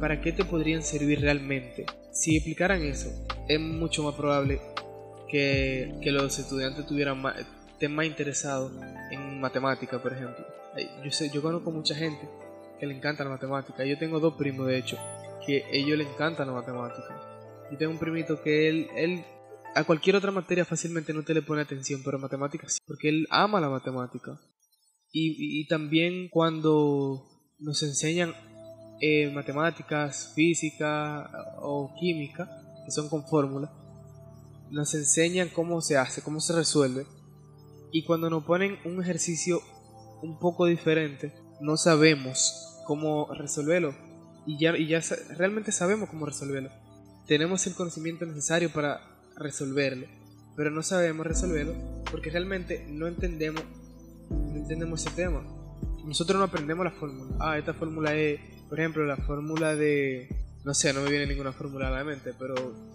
para 0.00 0.20
qué 0.20 0.32
te 0.32 0.44
podrían 0.44 0.82
servir 0.82 1.20
realmente, 1.20 1.86
si 2.12 2.36
explicaran 2.36 2.82
eso, 2.82 3.10
es 3.48 3.60
mucho 3.60 4.02
más 4.02 4.14
probable 4.14 4.60
que, 5.28 5.94
que 6.02 6.10
los 6.10 6.38
estudiantes 6.38 6.86
tuvieran 6.86 7.20
más, 7.20 7.36
estén 7.76 7.94
más 7.94 8.06
interesados 8.06 8.72
en 9.10 9.40
matemática, 9.40 10.02
por 10.02 10.12
ejemplo. 10.12 10.44
Yo, 11.04 11.10
sé, 11.10 11.30
yo 11.30 11.42
conozco 11.42 11.70
mucha 11.70 11.94
gente 11.94 12.28
que 12.78 12.86
le 12.86 12.94
encanta 12.94 13.24
la 13.24 13.30
matemática. 13.30 13.84
Yo 13.84 13.98
tengo 13.98 14.20
dos 14.20 14.34
primos, 14.34 14.66
de 14.66 14.78
hecho, 14.78 14.98
que 15.46 15.64
a 15.64 15.70
ellos 15.70 15.98
le 15.98 16.04
encanta 16.04 16.44
la 16.44 16.52
matemática. 16.52 17.68
Yo 17.70 17.78
tengo 17.78 17.92
un 17.92 17.98
primito 17.98 18.42
que 18.42 18.68
él, 18.68 18.88
él 18.96 19.24
a 19.74 19.84
cualquier 19.84 20.16
otra 20.16 20.30
materia 20.30 20.64
fácilmente 20.64 21.12
no 21.12 21.22
te 21.22 21.34
le 21.34 21.42
pone 21.42 21.60
atención, 21.60 22.02
pero 22.02 22.18
matemáticas 22.18 22.74
sí, 22.74 22.78
porque 22.86 23.10
él 23.10 23.26
ama 23.30 23.60
la 23.60 23.68
matemática. 23.68 24.40
Y, 25.18 25.66
también 25.68 26.28
cuando 26.28 27.22
nos 27.58 27.82
enseñan 27.82 28.34
eh, 29.00 29.30
matemáticas, 29.32 30.32
física 30.34 31.30
o 31.60 31.94
química, 31.98 32.48
que 32.84 32.90
son 32.90 33.08
con 33.08 33.26
fórmula, 33.26 33.72
nos 34.70 34.94
enseñan 34.94 35.48
cómo 35.48 35.80
se 35.80 35.96
hace, 35.96 36.22
cómo 36.22 36.40
se 36.40 36.54
resuelve. 36.54 37.06
Y 37.92 38.04
cuando 38.04 38.30
nos 38.30 38.44
ponen 38.44 38.78
un 38.84 39.00
ejercicio 39.02 39.60
un 40.22 40.38
poco 40.38 40.66
diferente, 40.66 41.32
no 41.60 41.76
sabemos 41.76 42.82
cómo 42.86 43.32
resolverlo. 43.34 43.94
Y 44.46 44.58
ya, 44.58 44.76
y 44.76 44.86
ya 44.86 45.00
realmente 45.36 45.72
sabemos 45.72 46.08
cómo 46.08 46.26
resolverlo. 46.26 46.70
Tenemos 47.26 47.66
el 47.66 47.74
conocimiento 47.74 48.24
necesario 48.26 48.72
para 48.72 49.00
resolverlo, 49.36 50.06
pero 50.56 50.70
no 50.70 50.82
sabemos 50.82 51.26
resolverlo 51.26 51.74
porque 52.10 52.30
realmente 52.30 52.86
no 52.88 53.06
entendemos, 53.06 53.62
no 54.30 54.56
entendemos 54.56 55.04
ese 55.04 55.14
tema. 55.14 55.42
Nosotros 56.04 56.38
no 56.38 56.44
aprendemos 56.44 56.84
la 56.84 56.92
fórmula. 56.92 57.36
Ah, 57.40 57.58
esta 57.58 57.74
fórmula 57.74 58.14
es, 58.14 58.40
por 58.68 58.80
ejemplo, 58.80 59.04
la 59.06 59.16
fórmula 59.16 59.74
de, 59.74 60.28
no 60.64 60.74
sé, 60.74 60.92
no 60.92 61.02
me 61.02 61.10
viene 61.10 61.26
ninguna 61.26 61.52
fórmula 61.52 61.88
a 61.88 61.90
la 61.90 62.04
mente, 62.04 62.32
pero 62.38 62.54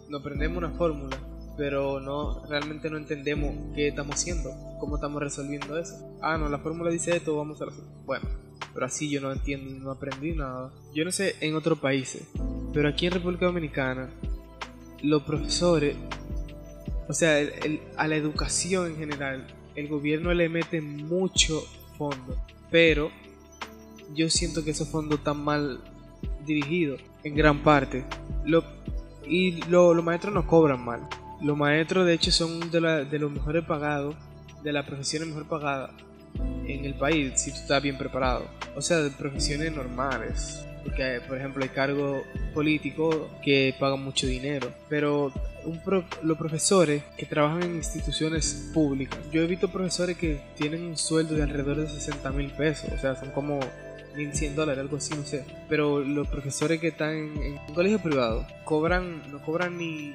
no 0.10 0.18
aprendemos 0.18 0.58
una 0.58 0.72
fórmula 0.72 1.18
pero 1.58 2.00
no 2.00 2.44
realmente 2.48 2.90
no 2.90 2.98
entendemos 2.98 3.56
qué 3.76 3.90
estamos 3.90 4.16
haciendo, 4.16 4.52
cómo 4.80 4.96
estamos 4.96 5.22
resolviendo 5.22 5.78
eso. 5.78 6.18
Ah, 6.22 6.38
no, 6.38 6.50
la 6.50 6.60
fórmula 6.60 6.90
dice 6.90 7.16
esto, 7.16 7.36
vamos 7.36 7.62
a 7.62 7.66
hacer. 7.66 7.84
Bueno, 8.06 8.28
pero 8.74 8.86
así 8.86 9.10
yo 9.10 9.22
no 9.22 9.32
entiendo, 9.32 9.72
no 9.84 9.92
aprendí 9.92 10.34
nada. 10.34 10.72
Yo 10.94 11.06
no 11.06 11.12
sé 11.12 11.36
en 11.42 11.56
otros 11.56 11.80
países, 11.80 12.24
pero 12.74 12.90
aquí 12.90 13.06
en 13.06 13.14
República 13.14 13.46
Dominicana, 13.46 14.10
los 15.04 15.24
profesores, 15.24 15.96
o 17.08 17.14
sea, 17.14 17.38
a 17.98 18.08
la 18.08 18.16
educación 18.16 18.88
en 18.88 18.98
general, 18.98 19.46
el 19.76 19.88
gobierno 19.88 20.34
le 20.34 20.50
mete 20.50 20.82
mucho 20.82 21.62
fondo, 21.98 22.38
pero 22.70 23.12
yo 24.14 24.30
siento 24.30 24.64
que 24.64 24.72
esos 24.72 24.90
fondos 24.90 25.20
están 25.20 25.44
mal 25.44 25.82
dirigidos 26.46 27.02
en 27.24 27.36
gran 27.36 27.64
parte. 27.64 28.04
Lo, 28.46 28.64
y 29.26 29.62
los 29.64 30.04
maestros 30.04 30.34
no 30.34 30.46
cobran 30.48 30.84
mal. 30.84 31.08
Los 31.42 31.58
maestros, 31.58 32.06
de 32.06 32.14
hecho, 32.14 32.32
son 32.32 32.72
de, 32.72 33.06
de 33.06 33.20
los 33.20 33.32
mejores 33.32 33.66
pagados, 33.66 34.16
de 34.64 34.74
las 34.74 34.86
profesiones 34.86 35.30
mejor 35.30 35.48
pagadas 35.48 35.92
en 36.68 36.86
el 36.86 36.94
país, 36.94 37.34
si 37.36 37.52
tú 37.52 37.58
estás 37.58 37.82
bien 37.82 37.98
preparado. 37.98 38.46
O 38.76 38.82
sea, 38.82 38.98
de 38.98 39.10
profesiones 39.10 39.74
normales. 39.74 40.66
Porque, 40.84 41.22
por 41.28 41.38
ejemplo, 41.38 41.64
hay 41.64 41.70
cargos 41.70 42.24
políticos 42.54 43.16
que 43.44 43.76
pagan 43.80 44.04
mucho 44.04 44.26
dinero. 44.26 44.72
Pero 44.90 45.32
los 46.24 46.38
profesores 46.38 47.04
que 47.18 47.26
trabajan 47.26 47.64
en 47.64 47.76
instituciones 47.76 48.72
públicas, 48.74 49.20
yo 49.32 49.42
he 49.42 49.48
visto 49.48 49.72
profesores 49.72 50.18
que 50.18 50.42
tienen 50.56 50.84
un 50.84 50.98
sueldo 50.98 51.36
de 51.36 51.44
alrededor 51.44 51.78
de 51.78 51.88
60 51.88 52.32
mil 52.32 52.52
pesos. 52.52 52.90
O 52.92 52.98
sea, 52.98 53.16
son 53.16 53.30
como 53.32 53.60
1100 54.16 54.56
dólares, 54.56 54.82
algo 54.82 54.98
así, 54.98 55.14
no 55.16 55.24
sé. 55.24 55.46
Pero 55.70 56.02
los 56.02 56.28
profesores 56.28 56.80
que 56.80 56.90
están 56.90 57.16
en, 57.16 57.60
un 57.68 57.74
colegio 57.74 58.00
privado 58.00 58.46
cobran, 58.64 59.32
no 59.32 59.42
cobran 59.44 59.78
ni, 59.78 60.14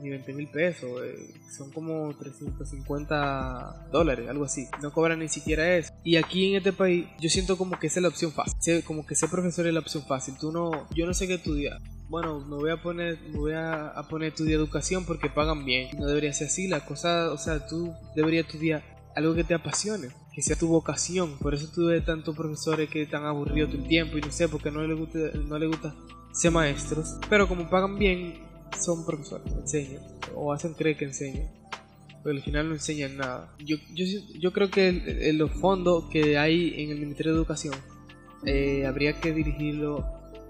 ni, 0.00 0.10
20 0.10 0.32
mil 0.32 0.48
pesos, 0.48 0.90
eh, 1.04 1.34
son 1.50 1.70
como 1.70 2.14
350 2.16 3.88
dólares, 3.90 4.28
algo 4.28 4.44
así. 4.44 4.68
No 4.80 4.92
cobran 4.92 5.20
ni 5.20 5.28
siquiera 5.28 5.76
eso. 5.76 5.92
Y 6.04 6.16
aquí 6.16 6.50
en 6.50 6.56
este 6.56 6.72
país, 6.72 7.06
yo 7.20 7.28
siento 7.28 7.56
como 7.56 7.78
que 7.78 7.88
esa 7.88 8.00
es 8.00 8.02
la 8.02 8.08
opción 8.08 8.32
fácil. 8.32 8.82
Como 8.84 9.06
que 9.06 9.14
ser 9.14 9.28
profesor 9.28 9.66
es 9.66 9.74
la 9.74 9.80
opción 9.80 10.04
fácil. 10.04 10.34
Tú 10.38 10.52
no, 10.52 10.88
yo 10.94 11.06
no 11.06 11.14
sé 11.14 11.26
qué 11.26 11.34
estudiar 11.34 11.80
bueno, 12.08 12.40
me 12.40 12.56
voy 12.56 12.70
a 12.70 12.76
poner, 12.76 13.18
me 13.30 13.38
voy 13.38 13.52
a, 13.52 13.86
a, 13.88 14.06
poner 14.06 14.28
estudiar 14.28 14.60
educación 14.60 15.06
porque 15.06 15.30
pagan 15.30 15.64
bien. 15.64 15.96
No 15.96 16.06
debería 16.06 16.30
ser 16.34 16.48
así, 16.48 16.68
la 16.68 16.84
cosa, 16.84 17.32
o 17.32 17.38
sea, 17.38 17.66
tú 17.66 17.94
deberías 18.14 18.44
estudiar 18.44 18.82
algo 19.16 19.34
que 19.34 19.44
te 19.44 19.54
apasione 19.54 20.08
que 20.32 20.42
sea 20.42 20.56
tu 20.56 20.68
vocación. 20.68 21.38
Por 21.38 21.54
eso 21.54 21.68
tuve 21.72 22.00
tantos 22.00 22.36
profesores 22.36 22.88
que 22.88 23.02
están 23.02 23.24
aburridos 23.24 23.70
todo 23.70 23.82
el 23.82 23.88
tiempo 23.88 24.18
y 24.18 24.20
no 24.20 24.32
sé, 24.32 24.48
porque 24.48 24.70
no 24.70 24.82
les 24.82 24.98
gusta, 24.98 25.18
no 25.46 25.58
les 25.58 25.68
gusta 25.68 25.94
ser 26.32 26.50
maestros. 26.50 27.16
Pero 27.28 27.48
como 27.48 27.68
pagan 27.68 27.98
bien, 27.98 28.34
son 28.80 29.04
profesores, 29.04 29.52
enseñan 29.52 30.02
o 30.34 30.52
hacen 30.52 30.74
creer 30.74 30.96
que 30.96 31.04
enseñan. 31.04 31.50
Pero 32.22 32.36
al 32.36 32.42
final 32.42 32.68
no 32.68 32.74
enseñan 32.74 33.16
nada. 33.16 33.54
Yo, 33.58 33.76
yo, 33.94 34.04
yo 34.38 34.52
creo 34.52 34.70
que 34.70 35.32
los 35.34 35.50
fondos 35.52 36.04
que 36.10 36.38
hay 36.38 36.80
en 36.82 36.90
el 36.90 37.00
Ministerio 37.00 37.32
de 37.32 37.38
Educación 37.38 37.74
eh, 38.44 38.86
habría 38.86 39.20
que 39.20 39.32
dirigirlo 39.32 40.04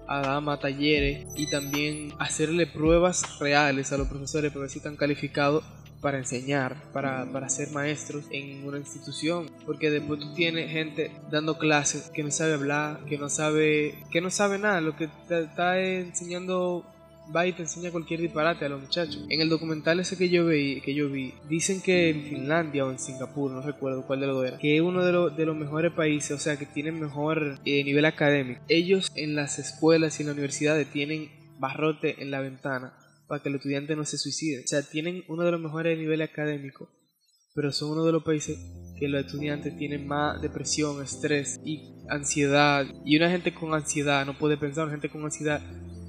a 0.07 0.21
dar 0.21 0.59
talleres 0.59 1.25
y 1.35 1.47
también 1.47 2.13
hacerle 2.19 2.67
pruebas 2.67 3.39
reales 3.39 3.91
a 3.91 3.97
los 3.97 4.07
profesores 4.07 4.51
para 4.51 4.61
ver 4.61 4.69
si 4.69 4.79
están 4.79 4.95
calificados 4.97 5.63
para 6.03 6.17
enseñar, 6.17 6.75
para, 6.91 7.25
para 7.31 7.47
ser 7.49 7.71
maestros 7.71 8.25
en 8.29 8.67
una 8.67 8.77
institución, 8.77 9.49
porque 9.65 9.89
después 9.89 10.19
tú 10.19 10.33
tienes 10.33 10.69
gente 10.69 11.11
dando 11.31 11.57
clases 11.57 12.11
que 12.13 12.23
no 12.23 12.29
sabe 12.29 12.53
hablar, 12.53 12.99
que 13.05 13.17
no 13.17 13.29
sabe, 13.29 13.95
que 14.11 14.19
no 14.19 14.29
sabe 14.29 14.59
nada, 14.59 14.81
lo 14.81 14.97
que 14.97 15.07
te 15.27 15.43
está 15.43 15.79
enseñando 15.79 16.85
va 17.33 17.47
y 17.47 17.53
te 17.53 17.61
enseña 17.61 17.89
cualquier 17.89 18.19
disparate 18.19 18.65
a 18.65 18.69
los 18.69 18.81
muchachos. 18.81 19.25
En 19.29 19.39
el 19.39 19.47
documental 19.47 20.01
ese 20.01 20.17
que 20.17 20.27
yo 20.27 20.45
vi, 20.45 20.81
que 20.81 20.93
yo 20.93 21.09
vi, 21.09 21.33
dicen 21.47 21.81
que 21.81 22.09
en 22.09 22.23
Finlandia 22.23 22.85
o 22.85 22.91
en 22.91 22.99
Singapur, 22.99 23.49
no 23.49 23.61
recuerdo 23.61 24.05
cuál 24.05 24.19
de 24.19 24.27
los 24.27 24.45
era, 24.45 24.57
que 24.57 24.75
es 24.75 24.81
uno 24.81 25.05
de, 25.05 25.13
los, 25.13 25.37
de 25.37 25.45
los 25.45 25.55
mejores 25.55 25.93
países, 25.93 26.31
o 26.31 26.39
sea, 26.39 26.57
que 26.57 26.65
tienen 26.65 26.99
mejor 26.99 27.59
eh, 27.63 27.81
nivel 27.85 28.03
académico. 28.03 28.61
Ellos 28.67 29.13
en 29.15 29.35
las 29.35 29.57
escuelas 29.57 30.19
y 30.19 30.23
en 30.23 30.27
las 30.27 30.33
universidades 30.33 30.85
tienen 30.87 31.31
barrote 31.59 32.21
en 32.21 32.29
la 32.29 32.41
ventana 32.41 32.93
para 33.27 33.41
que 33.41 33.49
el 33.49 33.55
estudiante 33.55 33.95
no 33.95 34.05
se 34.05 34.17
suicide. 34.17 34.63
O 34.63 34.67
sea, 34.67 34.81
tienen 34.81 35.23
uno 35.27 35.43
de 35.43 35.51
los 35.51 35.61
mejores 35.61 35.97
niveles 35.97 36.29
académicos, 36.29 36.89
pero 37.53 37.71
son 37.71 37.91
uno 37.91 38.05
de 38.05 38.11
los 38.11 38.23
países 38.23 38.57
que 38.99 39.07
los 39.07 39.25
estudiantes 39.25 39.77
tienen 39.77 40.07
más 40.07 40.41
depresión, 40.41 41.03
estrés 41.03 41.59
y 41.65 41.95
ansiedad. 42.09 42.85
Y 43.05 43.17
una 43.17 43.29
gente 43.29 43.53
con 43.53 43.73
ansiedad 43.73 44.25
no 44.25 44.37
puede 44.37 44.57
pensar, 44.57 44.85
una 44.85 44.93
gente 44.93 45.09
con 45.09 45.23
ansiedad 45.23 45.61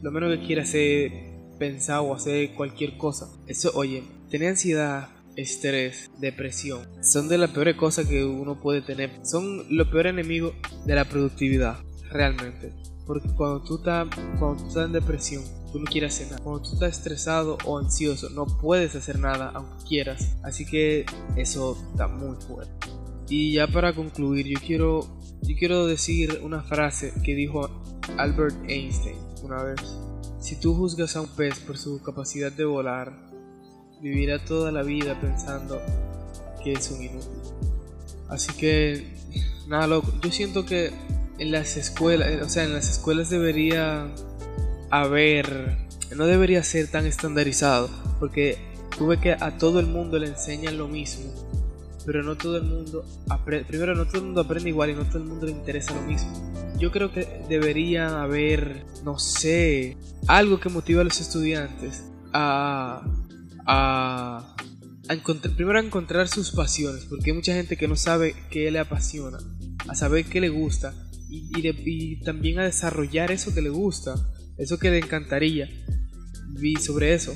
lo 0.05 0.11
menos 0.11 0.37
que 0.37 0.47
quiere 0.47 0.61
hacer 0.63 1.13
pensar 1.59 2.01
o 2.01 2.15
hacer 2.15 2.53
cualquier 2.55 2.99
cosa. 2.99 3.27
Eso, 3.47 3.71
oye, 3.75 4.05
tener 4.31 4.51
ansiedad, 4.51 5.09
estrés, 5.35 6.11
depresión, 6.21 6.87
son 7.03 7.29
de 7.29 7.39
las 7.39 7.51
peores 7.51 7.77
cosas 7.77 8.07
que 8.07 8.23
uno 8.23 8.61
puede 8.61 8.83
tener. 8.83 9.11
Son 9.25 9.65
los 9.75 9.89
peores 9.89 10.13
enemigos 10.13 10.55
de 10.85 10.95
la 10.95 11.07
productividad, 11.07 11.79
realmente. 12.11 12.73
Porque 13.07 13.29
cuando 13.37 13.61
tú 13.63 13.77
estás, 13.77 14.09
cuando 14.39 14.85
en 14.85 14.93
depresión, 14.93 15.43
tú 15.73 15.79
no 15.79 15.85
quieres 15.85 16.15
hacer 16.15 16.31
nada. 16.31 16.43
Cuando 16.43 16.63
tú 16.63 16.75
estás 16.75 16.99
estresado 16.99 17.59
o 17.65 17.79
ansioso, 17.79 18.31
no 18.31 18.47
puedes 18.47 18.95
hacer 18.95 19.19
nada 19.19 19.53
aunque 19.55 19.85
quieras. 19.87 20.37
Así 20.43 20.65
que 20.65 21.05
eso 21.37 21.77
está 21.91 22.09
muy 22.09 22.37
fuerte. 22.37 22.73
Y 23.29 23.55
ya 23.55 23.67
para 23.67 23.95
concluir, 23.95 24.47
yo 24.47 24.59
quiero, 24.65 25.01
yo 25.43 25.57
quiero 25.59 25.87
decir 25.87 26.41
una 26.43 26.63
frase 26.63 27.13
que 27.23 27.35
dijo 27.35 27.69
Albert 28.17 28.57
Einstein 28.69 29.19
una 29.43 29.63
vez. 29.63 29.81
Si 30.39 30.57
tú 30.57 30.75
juzgas 30.75 31.17
a 31.17 31.23
un 31.23 31.29
pez 31.29 31.59
por 31.61 31.79
su 31.79 32.03
capacidad 32.03 32.53
de 32.53 32.65
volar, 32.65 33.13
vivirá 34.01 34.45
toda 34.45 34.71
la 34.71 34.83
vida 34.83 35.19
pensando 35.21 35.81
que 36.63 36.73
es 36.73 36.91
un 36.91 37.03
inútil. 37.03 37.31
Así 38.29 38.53
que, 38.55 39.17
nada, 39.67 39.87
loco. 39.87 40.13
Yo 40.23 40.31
siento 40.31 40.67
que 40.67 40.93
en 41.39 41.51
las 41.51 41.77
escuelas, 41.77 42.43
o 42.43 42.49
sea, 42.49 42.65
en 42.65 42.73
las 42.73 42.89
escuelas 42.89 43.31
debería 43.31 44.09
haber, 44.91 45.77
no 46.15 46.27
debería 46.27 46.63
ser 46.63 46.89
tan 46.89 47.07
estandarizado, 47.07 47.91
porque 48.21 48.59
tuve 48.97 49.19
que 49.19 49.33
a 49.33 49.59
todo 49.59 49.81
el 49.81 49.87
mundo 49.87 50.19
le 50.19 50.29
enseñan 50.29 50.79
lo 50.79 50.89
mismo, 50.89 51.33
pero 52.07 52.23
no 52.23 52.37
todo 52.37 52.59
el 52.59 52.65
mundo 52.65 53.05
aprende, 53.29 53.65
primero 53.65 53.95
no 53.95 54.07
todo 54.07 54.19
el 54.19 54.25
mundo 54.25 54.43
aprende 54.43 54.69
igual 54.69 54.91
y 54.91 54.95
no 54.95 55.05
todo 55.05 55.19
el 55.19 55.25
mundo 55.25 55.47
le 55.47 55.53
interesa 55.53 55.95
lo 55.95 56.03
mismo. 56.03 56.33
Yo 56.79 56.91
creo 56.91 57.13
que 57.13 57.29
debería 57.49 58.23
haber, 58.23 58.85
no 59.05 59.19
sé, 59.19 59.97
algo 60.27 60.61
que 60.61 60.69
motive 60.69 61.01
a 61.01 61.05
los 61.05 61.21
estudiantes 61.21 62.05
a, 62.33 63.03
a, 63.67 64.57
encontrar, 65.09 65.55
primero 65.55 65.79
a 65.79 65.83
encontrar 65.83 66.29
sus 66.29 66.51
pasiones, 66.51 67.05
porque 67.07 67.31
hay 67.31 67.37
mucha 67.37 67.55
gente 67.55 67.77
que 67.77 67.89
no 67.89 67.97
sabe 67.97 68.35
qué 68.51 68.71
le 68.71 68.81
apasiona, 68.81 69.39
a 69.89 69.95
saber 69.95 70.25
qué 70.27 70.41
le 70.41 70.49
gusta 70.49 70.95
y, 71.29 71.51
y 71.57 72.21
también 72.21 72.59
a 72.59 72.65
desarrollar 72.65 73.31
eso 73.31 73.55
que 73.55 73.63
le 73.63 73.71
gusta 73.71 74.15
eso 74.57 74.79
que 74.79 74.91
le 74.91 74.99
encantaría. 74.99 75.69
Vi 76.49 76.77
sobre 76.77 77.15
eso. 77.15 77.35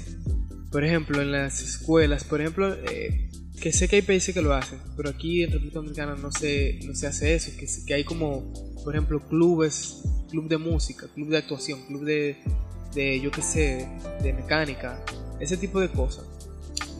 Por 0.70 0.84
ejemplo, 0.84 1.20
en 1.22 1.32
las 1.32 1.62
escuelas, 1.62 2.24
por 2.24 2.40
ejemplo, 2.40 2.74
eh, 2.74 3.30
que 3.60 3.72
sé 3.72 3.88
que 3.88 3.96
hay 3.96 4.02
países 4.02 4.34
que 4.34 4.42
lo 4.42 4.52
hacen, 4.52 4.78
pero 4.96 5.08
aquí 5.08 5.42
en 5.42 5.50
República 5.50 5.76
Dominicana 5.76 6.14
no 6.14 6.30
se, 6.30 6.78
no 6.84 6.94
se 6.94 7.06
hace 7.06 7.34
eso, 7.34 7.50
que, 7.58 7.66
que 7.86 7.94
hay 7.94 8.04
como, 8.04 8.52
por 8.84 8.94
ejemplo, 8.94 9.26
clubes, 9.28 10.02
club 10.30 10.48
de 10.48 10.58
música, 10.58 11.08
club 11.14 11.30
de 11.30 11.38
actuación, 11.38 11.86
club 11.86 12.04
de, 12.04 12.36
de 12.94 13.20
yo 13.20 13.30
qué 13.30 13.42
sé, 13.42 13.88
de 14.22 14.32
mecánica, 14.32 15.02
ese 15.40 15.56
tipo 15.56 15.80
de 15.80 15.88
cosas. 15.88 16.26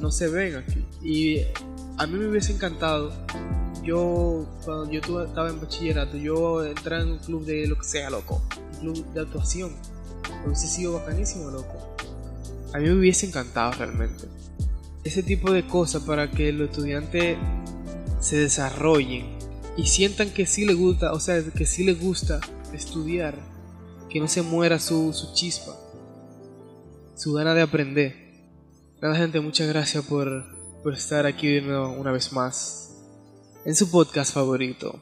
No 0.00 0.10
se 0.10 0.28
ven 0.28 0.56
aquí. 0.56 0.84
Y 1.02 1.40
a 1.98 2.06
mí 2.06 2.18
me 2.18 2.28
hubiese 2.28 2.52
encantado 2.52 3.12
yo 3.88 4.46
cuando 4.64 4.90
yo 4.90 5.22
estaba 5.22 5.48
en 5.48 5.60
bachillerato, 5.60 6.16
yo 6.18 6.64
entré 6.64 7.00
en 7.00 7.12
un 7.12 7.18
club 7.18 7.44
de 7.46 7.66
lo 7.66 7.78
que 7.78 7.84
sea, 7.84 8.10
loco, 8.10 8.42
un 8.74 8.80
club 8.80 9.12
de 9.14 9.20
actuación 9.20 9.72
hubiese 10.44 10.66
sido 10.66 10.94
bacanísimo, 10.94 11.50
loco. 11.50 11.96
A 12.74 12.78
mí 12.78 12.84
me 12.84 12.98
hubiese 12.98 13.26
encantado 13.26 13.72
realmente. 13.72 14.24
Ese 15.04 15.22
tipo 15.22 15.52
de 15.52 15.66
cosas 15.66 16.02
para 16.02 16.30
que 16.30 16.52
los 16.52 16.70
estudiantes 16.70 17.38
se 18.20 18.36
desarrollen 18.36 19.38
y 19.76 19.86
sientan 19.86 20.30
que 20.30 20.44
sí 20.44 20.66
le 20.66 20.74
gusta, 20.74 21.12
o 21.12 21.20
sea, 21.20 21.42
que 21.42 21.64
sí 21.64 21.84
le 21.84 21.94
gusta 21.94 22.40
estudiar, 22.74 23.36
que 24.10 24.20
no 24.20 24.28
se 24.28 24.42
muera 24.42 24.78
su, 24.80 25.12
su 25.14 25.32
chispa, 25.32 25.74
su 27.16 27.32
gana 27.32 27.54
de 27.54 27.62
aprender. 27.62 28.14
Nada 29.00 29.16
gente, 29.16 29.40
muchas 29.40 29.68
gracias 29.68 30.04
por, 30.04 30.44
por 30.82 30.92
estar 30.92 31.24
aquí 31.24 31.60
de 31.60 31.78
una 31.78 32.12
vez 32.12 32.32
más 32.32 32.97
en 33.64 33.74
su 33.74 33.90
podcast 33.90 34.32
favorito. 34.32 35.00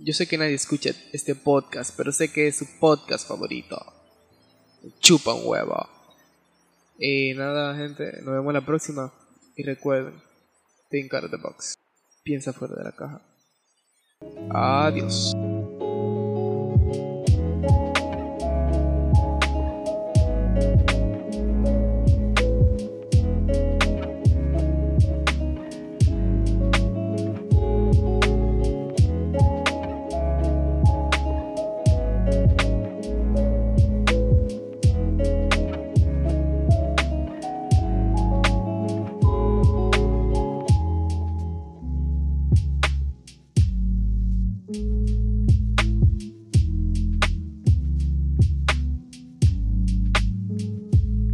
Yo 0.00 0.12
sé 0.12 0.26
que 0.26 0.38
nadie 0.38 0.54
escucha 0.54 0.90
este 1.12 1.34
podcast, 1.34 1.96
pero 1.96 2.12
sé 2.12 2.32
que 2.32 2.48
es 2.48 2.56
su 2.58 2.66
podcast 2.78 3.26
favorito. 3.26 3.80
Chupa 5.00 5.34
un 5.34 5.42
huevo. 5.44 5.88
Y 6.98 7.34
nada, 7.34 7.76
gente, 7.76 8.20
nos 8.22 8.34
vemos 8.34 8.52
la 8.52 8.64
próxima. 8.64 9.12
Y 9.56 9.62
recuerden, 9.62 10.20
think 10.90 11.12
out 11.14 11.24
of 11.24 11.30
the 11.30 11.36
box. 11.36 11.74
Piensa 12.22 12.52
fuera 12.52 12.74
de 12.76 12.84
la 12.84 12.92
caja. 12.92 13.22
Adiós. 14.50 15.34